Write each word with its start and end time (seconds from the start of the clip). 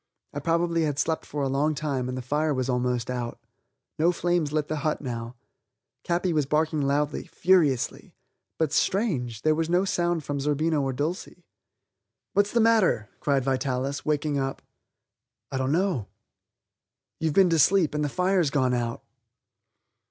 I 0.33 0.39
probably 0.39 0.81
had 0.81 0.97
slept 0.97 1.27
for 1.27 1.43
a 1.43 1.47
long 1.47 1.75
time 1.75 2.09
and 2.09 2.17
the 2.17 2.23
fire 2.23 2.55
was 2.55 2.69
almost 2.69 3.07
out. 3.11 3.37
No 3.99 4.11
flames 4.11 4.51
lit 4.51 4.67
the 4.67 4.77
hut 4.77 4.99
now. 4.99 5.35
Capi 6.03 6.33
was 6.33 6.47
barking 6.47 6.81
loudly, 6.81 7.27
furiously. 7.27 8.15
But, 8.57 8.73
strange! 8.73 9.43
there 9.43 9.53
was 9.53 9.69
no 9.69 9.85
sound 9.85 10.23
from 10.23 10.39
Zerbino 10.39 10.81
or 10.81 10.91
Dulcie. 10.91 11.45
"What's 12.33 12.51
the 12.51 12.59
matter?" 12.59 13.09
cried 13.19 13.43
Vitalis, 13.43 14.03
waking 14.03 14.39
up. 14.39 14.63
"I 15.51 15.59
don't 15.59 15.71
know." 15.71 16.07
"You've 17.19 17.35
been 17.35 17.51
to 17.51 17.59
sleep, 17.59 17.93
and 17.93 18.03
the 18.03 18.09
fire's 18.09 18.49
gone 18.49 18.73
out." 18.73 19.03